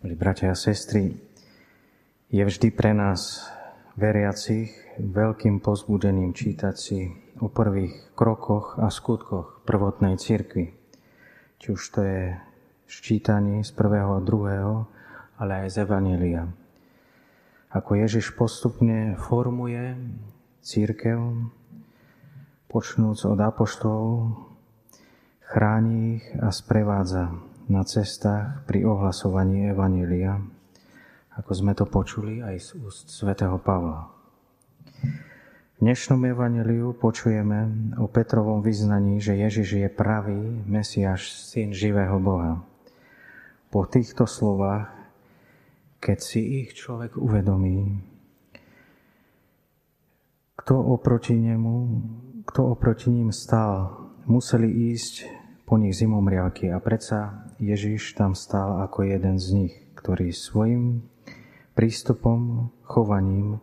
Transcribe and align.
Milí 0.00 0.16
bratia 0.16 0.48
a 0.48 0.56
sestry, 0.56 1.12
je 2.32 2.40
vždy 2.40 2.72
pre 2.72 2.96
nás 2.96 3.44
veriacich 4.00 4.72
veľkým 4.96 5.60
pozbudením 5.60 6.32
čítať 6.32 6.72
si 6.72 7.12
o 7.36 7.52
prvých 7.52 8.16
krokoch 8.16 8.80
a 8.80 8.88
skutkoch 8.88 9.60
prvotnej 9.68 10.16
cirkvi. 10.16 10.72
Či 11.60 11.66
už 11.76 11.82
to 11.92 12.00
je 12.00 12.32
ščítanie 12.88 13.60
z 13.60 13.76
prvého 13.76 14.16
a 14.16 14.24
druhého, 14.24 14.88
ale 15.36 15.68
aj 15.68 15.76
z 15.76 15.76
Evanília. 15.84 16.48
Ako 17.68 18.00
Ježiš 18.00 18.32
postupne 18.32 19.20
formuje 19.20 20.00
církev, 20.64 21.44
počnúc 22.72 23.20
od 23.28 23.36
apoštolov, 23.36 24.48
chráni 25.44 26.16
ich 26.16 26.26
a 26.40 26.48
sprevádza 26.48 27.49
na 27.70 27.86
cestách 27.86 28.66
pri 28.66 28.82
ohlasovaní 28.82 29.70
Evanília, 29.70 30.42
ako 31.38 31.50
sme 31.54 31.72
to 31.78 31.86
počuli 31.86 32.42
aj 32.42 32.58
z 32.58 32.68
úst 32.82 33.06
svätého 33.14 33.54
Pavla. 33.62 34.10
V 35.78 35.78
dnešnom 35.78 36.18
Evaníliu 36.26 36.90
počujeme 36.98 37.94
o 38.02 38.10
Petrovom 38.10 38.58
vyznaní, 38.58 39.22
že 39.22 39.38
Ježiš 39.38 39.86
je 39.86 39.88
pravý 39.88 40.34
Mesiáš, 40.66 41.30
syn 41.30 41.70
živého 41.70 42.18
Boha. 42.18 42.58
Po 43.70 43.86
týchto 43.86 44.26
slovách, 44.26 44.90
keď 46.02 46.18
si 46.18 46.66
ich 46.66 46.74
človek 46.74 47.14
uvedomí, 47.14 48.02
kto 50.58 50.74
oproti 50.74 51.38
nemu, 51.38 51.76
kto 52.50 52.74
oproti 52.74 53.14
ním 53.14 53.30
stál, 53.30 54.10
museli 54.26 54.90
ísť 54.90 55.39
po 55.70 55.78
nich 55.78 55.94
zimomriavky 55.94 56.66
a 56.74 56.82
predsa 56.82 57.46
Ježiš 57.62 58.18
tam 58.18 58.34
stál 58.34 58.82
ako 58.82 59.06
jeden 59.06 59.38
z 59.38 59.46
nich, 59.54 59.74
ktorý 59.94 60.34
svojim 60.34 61.06
prístupom, 61.78 62.74
chovaním 62.82 63.62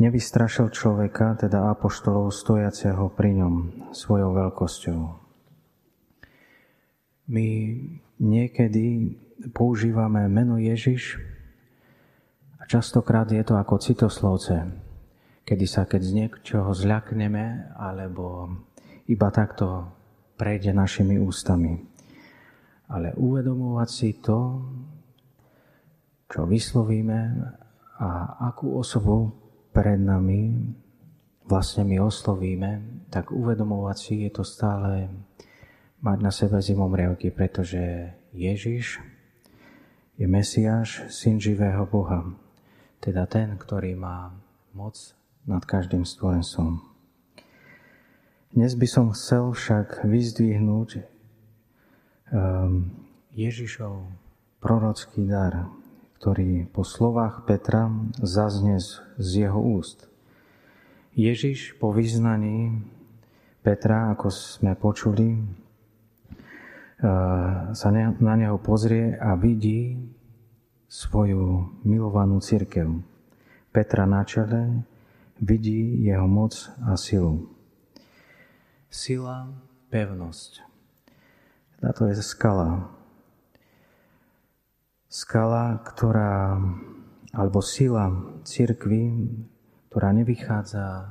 nevystrašil 0.00 0.72
človeka, 0.72 1.36
teda 1.36 1.68
apoštolov 1.76 2.32
stojaceho 2.32 3.12
pri 3.12 3.36
ňom 3.36 3.54
svojou 3.92 4.32
veľkosťou. 4.32 5.00
My 7.28 7.46
niekedy 8.16 9.12
používame 9.52 10.24
meno 10.24 10.56
Ježiš 10.56 11.20
a 12.56 12.64
častokrát 12.64 13.28
je 13.28 13.44
to 13.44 13.60
ako 13.60 13.76
citoslovce, 13.76 14.72
kedy 15.44 15.68
sa 15.68 15.84
keď 15.84 16.00
z 16.00 16.12
niečoho 16.16 16.72
zľakneme 16.72 17.76
alebo 17.76 18.56
iba 19.04 19.28
takto 19.28 19.99
prejde 20.40 20.72
našimi 20.72 21.20
ústami. 21.20 21.76
Ale 22.88 23.12
uvedomovať 23.12 23.88
si 23.92 24.16
to, 24.24 24.64
čo 26.24 26.48
vyslovíme 26.48 27.20
a 28.00 28.40
akú 28.48 28.80
osobu 28.80 29.28
pred 29.76 30.00
nami 30.00 30.72
vlastne 31.44 31.84
my 31.84 32.00
oslovíme, 32.00 33.04
tak 33.12 33.28
uvedomovať 33.28 33.96
si 34.00 34.14
je 34.24 34.30
to 34.32 34.40
stále 34.40 35.12
mať 36.00 36.18
na 36.24 36.32
sebe 36.32 36.56
zimomriavky, 36.56 37.28
pretože 37.28 38.16
Ježiš 38.32 39.04
je 40.16 40.24
Mesiáš, 40.24 41.04
syn 41.12 41.36
živého 41.36 41.84
Boha, 41.84 42.24
teda 43.04 43.28
ten, 43.28 43.60
ktorý 43.60 43.92
má 43.92 44.32
moc 44.72 44.96
nad 45.44 45.60
každým 45.66 46.08
stvorenstvom. 46.08 46.89
Dnes 48.50 48.74
by 48.74 48.82
som 48.90 49.14
chcel 49.14 49.54
však 49.54 50.02
vyzdvihnúť 50.02 51.06
um, 52.34 52.90
Ježišov 53.30 54.10
prorocký 54.58 55.22
dar, 55.22 55.70
ktorý 56.18 56.66
po 56.66 56.82
slovách 56.82 57.46
Petra 57.46 57.94
zazne 58.18 58.82
z 59.22 59.30
jeho 59.46 59.54
úst. 59.54 60.10
Ježiš 61.14 61.78
po 61.78 61.94
vyznaní 61.94 62.82
Petra, 63.62 64.10
ako 64.18 64.34
sme 64.34 64.74
počuli, 64.74 65.38
uh, 67.06 67.70
sa 67.70 67.88
na 67.94 68.34
neho 68.34 68.58
pozrie 68.58 69.14
a 69.14 69.38
vidí 69.38 69.94
svoju 70.90 71.70
milovanú 71.86 72.42
církev. 72.42 72.98
Petra 73.70 74.10
na 74.10 74.26
čele 74.26 74.82
vidí 75.38 76.02
jeho 76.02 76.26
moc 76.26 76.66
a 76.82 76.98
silu. 76.98 77.59
Sila, 78.90 79.46
pevnosť. 79.94 80.66
A 81.86 81.94
to 81.94 82.10
je 82.10 82.18
skala. 82.26 82.90
Skala, 85.06 85.78
ktorá, 85.86 86.58
alebo 87.30 87.62
sila 87.62 88.10
cirkvy, 88.42 89.30
ktorá 89.94 90.10
nevychádza 90.10 90.86
e, 90.90 91.06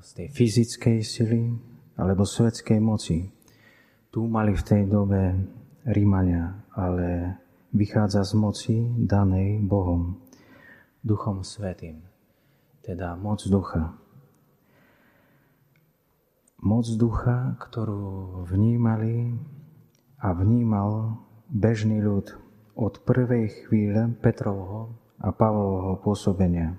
z 0.00 0.08
tej 0.16 0.26
fyzickej 0.32 0.98
sily 1.04 1.52
alebo 2.00 2.24
svetskej 2.24 2.80
moci. 2.80 3.28
Tu 4.08 4.24
mali 4.24 4.56
v 4.56 4.64
tej 4.64 4.88
dobe 4.88 5.44
Rímania, 5.84 6.56
ale 6.72 7.36
vychádza 7.76 8.24
z 8.24 8.32
moci 8.32 8.76
danej 8.96 9.60
Bohom, 9.60 10.24
Duchom 11.04 11.44
Svetým, 11.44 12.00
teda 12.80 13.12
moc 13.20 13.44
ducha 13.44 14.03
moc 16.64 16.88
ducha, 16.96 17.60
ktorú 17.60 18.40
vnímali 18.48 19.36
a 20.16 20.32
vnímal 20.32 21.20
bežný 21.52 22.00
ľud 22.00 22.32
od 22.72 23.04
prvej 23.04 23.68
chvíle 23.68 24.16
Petrovho 24.24 24.96
a 25.20 25.28
Pavlovho 25.28 26.00
pôsobenia. 26.00 26.72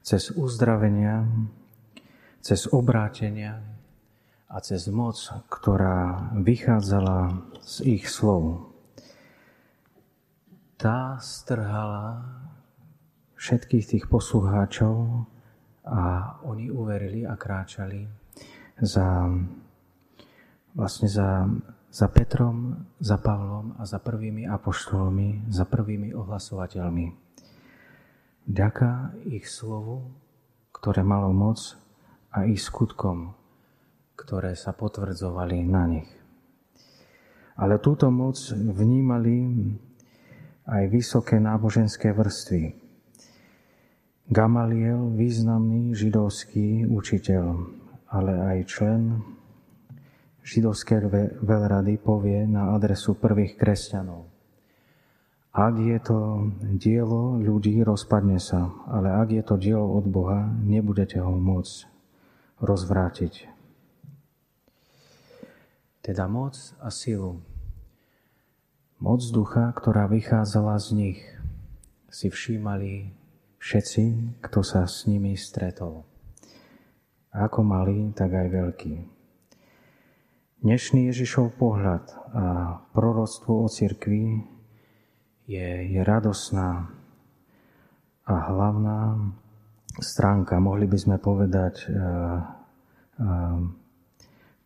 Cez 0.00 0.32
uzdravenia, 0.32 1.28
cez 2.40 2.64
obrátenia 2.72 3.60
a 4.48 4.56
cez 4.64 4.88
moc, 4.88 5.20
ktorá 5.52 6.32
vychádzala 6.40 7.36
z 7.60 8.00
ich 8.00 8.08
slov. 8.08 8.72
Tá 10.80 11.20
strhala 11.20 12.24
všetkých 13.36 13.84
tých 13.84 14.04
poslucháčov 14.08 15.28
a 15.84 16.02
oni 16.48 16.72
uverili 16.72 17.28
a 17.28 17.36
kráčali 17.36 18.25
za, 18.80 19.30
vlastne 20.76 21.08
za, 21.08 21.48
za 21.88 22.06
Petrom, 22.12 22.86
za 23.00 23.16
Pavlom 23.16 23.76
a 23.80 23.88
za 23.88 23.96
prvými 23.96 24.44
apoštolmi, 24.44 25.48
za 25.48 25.64
prvými 25.64 26.12
ohlasovateľmi. 26.12 27.06
Ďaká 28.46 29.16
ich 29.26 29.48
slovu, 29.48 30.12
ktoré 30.70 31.02
malo 31.02 31.32
moc 31.32 31.58
a 32.30 32.44
ich 32.44 32.62
skutkom, 32.62 33.34
ktoré 34.14 34.54
sa 34.54 34.76
potvrdzovali 34.76 35.66
na 35.66 35.84
nich. 35.88 36.10
Ale 37.56 37.80
túto 37.80 38.12
moc 38.12 38.36
vnímali 38.52 39.48
aj 40.68 40.82
vysoké 40.92 41.40
náboženské 41.40 42.12
vrstvy. 42.12 42.76
Gamaliel, 44.28 45.14
významný 45.14 45.94
židovský 45.94 46.84
učiteľ, 46.84 47.66
ale 48.16 48.32
aj 48.32 48.58
člen 48.64 49.20
židovskej 50.40 51.10
veľrady 51.44 52.00
povie 52.00 52.48
na 52.48 52.72
adresu 52.72 53.12
prvých 53.12 53.60
kresťanov. 53.60 54.24
Ak 55.56 55.80
je 55.80 55.96
to 56.00 56.52
dielo 56.76 57.40
ľudí, 57.40 57.80
rozpadne 57.80 58.36
sa, 58.40 58.72
ale 58.88 59.08
ak 59.08 59.28
je 59.32 59.42
to 59.44 59.54
dielo 59.56 59.96
od 59.96 60.04
Boha, 60.08 60.48
nebudete 60.64 61.16
ho 61.20 61.32
môcť 61.32 61.88
rozvrátiť. 62.60 63.48
Teda 66.04 66.28
moc 66.28 66.54
a 66.78 66.92
silu. 66.92 67.40
Moc 69.00 69.20
ducha, 69.32 69.72
ktorá 69.76 70.08
vychádzala 70.08 70.76
z 70.80 70.88
nich, 70.92 71.20
si 72.12 72.28
všímali 72.32 73.12
všetci, 73.60 74.04
kto 74.44 74.60
sa 74.60 74.84
s 74.84 75.08
nimi 75.08 75.36
stretol 75.36 76.15
ako 77.36 77.60
malý, 77.60 78.16
tak 78.16 78.32
aj 78.32 78.48
veľký. 78.48 78.94
Dnešný 80.64 81.12
Ježišov 81.12 81.60
pohľad 81.60 82.08
a 82.32 82.44
proroctvo 82.96 83.68
o 83.68 83.68
cirkvi 83.68 84.40
je, 85.44 85.68
je 85.92 86.00
radosná 86.00 86.88
a 88.24 88.34
hlavná 88.50 89.20
stránka, 90.00 90.56
mohli 90.56 90.88
by 90.88 90.96
sme 90.96 91.16
povedať, 91.20 91.92
uh, 91.92 92.40
uh, 93.20 93.60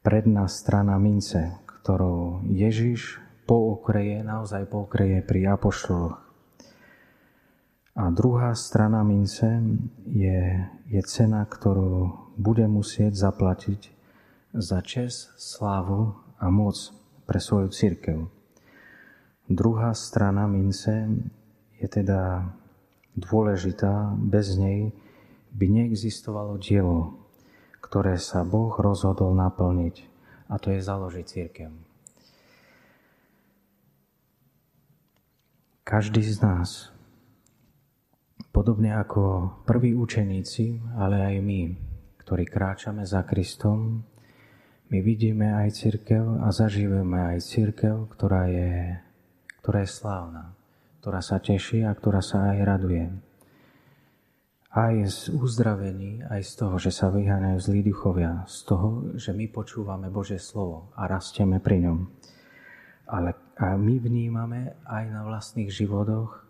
predná 0.00 0.46
strana 0.46 0.94
mince, 0.96 1.58
ktorou 1.66 2.46
Ježiš 2.46 3.18
poukreje, 3.50 4.22
naozaj 4.22 4.70
poukreje 4.70 5.26
pri 5.26 5.58
apoštoloch. 5.58 6.29
A 8.00 8.08
druhá 8.08 8.56
strana 8.56 9.04
mince 9.04 9.60
je, 10.08 10.64
je 10.88 11.00
cena, 11.04 11.44
ktorú 11.44 12.32
bude 12.40 12.64
musieť 12.64 13.12
zaplatiť 13.12 13.92
za 14.56 14.80
čes, 14.80 15.28
slávu 15.36 16.16
a 16.40 16.48
moc 16.48 16.80
pre 17.28 17.36
svoju 17.36 17.68
církev. 17.68 18.24
Druhá 19.52 19.92
strana 19.92 20.48
mince 20.48 21.12
je 21.76 21.84
teda 21.92 22.48
dôležitá, 23.20 24.16
bez 24.16 24.56
nej 24.56 24.96
by 25.52 25.68
neexistovalo 25.68 26.56
dielo, 26.56 27.20
ktoré 27.84 28.16
sa 28.16 28.48
Boh 28.48 28.72
rozhodol 28.80 29.36
naplniť, 29.36 30.08
a 30.48 30.56
to 30.56 30.72
je 30.72 30.80
založiť 30.80 31.24
církev. 31.28 31.70
Každý 35.84 36.24
z 36.24 36.40
nás, 36.40 36.96
podobne 38.60 38.92
ako 38.92 39.48
prví 39.64 39.96
učeníci, 39.96 40.92
ale 41.00 41.16
aj 41.16 41.36
my, 41.40 41.60
ktorí 42.20 42.44
kráčame 42.44 43.08
za 43.08 43.24
Kristom, 43.24 44.04
my 44.92 44.98
vidíme 45.00 45.48
aj 45.64 45.80
církev 45.80 46.44
a 46.44 46.52
zažívame 46.52 47.16
aj 47.32 47.40
církev, 47.40 48.04
ktorá 48.12 48.52
je, 48.52 49.00
ktorá 49.64 49.80
je 49.80 49.88
slávna, 49.88 50.52
ktorá 51.00 51.24
sa 51.24 51.40
teší 51.40 51.88
a 51.88 51.96
ktorá 51.96 52.20
sa 52.20 52.52
aj 52.52 52.58
raduje 52.60 53.08
aj 54.70 54.94
z 55.08 55.20
uzdravení, 55.34 56.22
aj 56.30 56.46
z 56.46 56.52
toho, 56.62 56.76
že 56.78 56.94
sa 56.94 57.10
vyháňajú 57.10 57.58
zlí 57.58 57.80
duchovia, 57.90 58.46
z 58.46 58.70
toho, 58.70 59.16
že 59.18 59.34
my 59.34 59.50
počúvame 59.50 60.12
Božie 60.14 60.38
slovo 60.38 60.94
a 60.94 61.10
rastieme 61.10 61.58
pri 61.58 61.90
ňom. 61.90 61.98
Ale 63.10 63.34
a 63.58 63.74
my 63.74 63.98
vnímame 63.98 64.78
aj 64.86 65.04
na 65.10 65.26
vlastných 65.26 65.74
životoch 65.74 66.49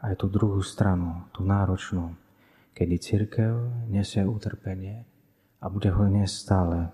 aj 0.00 0.14
tú 0.16 0.26
druhú 0.32 0.64
stranu, 0.64 1.28
tú 1.36 1.44
náročnú, 1.44 2.16
kedy 2.72 2.96
církev 2.96 3.52
nesie 3.92 4.24
utrpenie 4.24 5.04
a 5.60 5.68
bude 5.68 5.92
ho 5.92 6.04
nestále, 6.08 6.88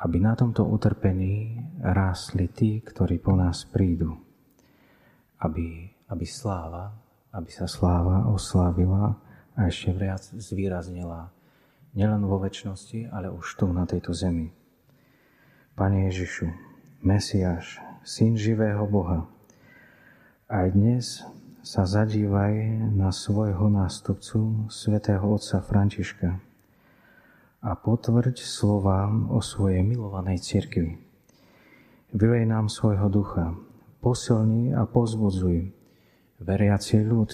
aby 0.00 0.16
na 0.18 0.32
tomto 0.32 0.64
utrpení 0.64 1.60
rásli 1.84 2.48
tí, 2.48 2.80
ktorí 2.80 3.20
po 3.20 3.36
nás 3.36 3.68
prídu. 3.68 4.16
Aby, 5.38 5.92
aby 6.08 6.26
sláva, 6.26 6.96
aby 7.30 7.50
sa 7.52 7.68
sláva 7.68 8.26
oslávila, 8.30 9.20
a 9.52 9.68
ešte 9.68 9.92
viac 9.92 10.24
zvýraznila 10.24 11.28
nielen 11.92 12.24
vo 12.24 12.40
väčšnosti, 12.40 13.12
ale 13.12 13.28
už 13.28 13.60
tu 13.60 13.68
na 13.68 13.84
tejto 13.84 14.16
zemi. 14.16 14.48
Pane 15.76 16.08
Ježišu, 16.08 16.48
Mesiáš, 17.04 17.80
Syn 18.00 18.36
živého 18.40 18.88
Boha, 18.88 19.28
aj 20.48 20.72
dnes 20.72 21.20
sa 21.62 21.86
zadívaj 21.86 22.90
na 22.90 23.14
svojho 23.14 23.70
nástupcu, 23.70 24.66
svätého 24.66 25.22
otca 25.22 25.62
Františka 25.62 26.42
a 27.62 27.70
potvrď 27.78 28.34
slovám 28.42 29.30
o 29.30 29.38
svojej 29.38 29.86
milovanej 29.86 30.42
cirkvi. 30.42 30.98
Vylej 32.10 32.50
nám 32.50 32.66
svojho 32.66 33.06
ducha, 33.06 33.54
posilni 34.02 34.74
a 34.74 34.90
pozbudzuj 34.90 35.70
veriaci 36.42 37.06
ľud, 37.06 37.30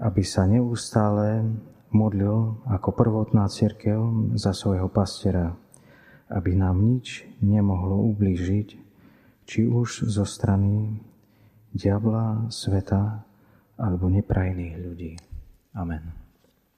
aby 0.00 0.24
sa 0.24 0.48
neustále 0.48 1.44
modlil 1.92 2.56
ako 2.64 2.88
prvotná 2.96 3.52
církev 3.52 4.32
za 4.32 4.56
svojho 4.56 4.88
pastiera, 4.88 5.52
aby 6.32 6.56
nám 6.56 6.80
nič 6.80 7.28
nemohlo 7.44 8.00
ublížiť, 8.16 8.68
či 9.44 9.68
už 9.68 10.08
zo 10.08 10.24
strany 10.24 11.04
diabla, 11.76 12.48
sveta 12.48 13.22
alebo 13.76 14.08
neprajných 14.08 14.74
ľudí. 14.80 15.12
Amen. 15.76 16.25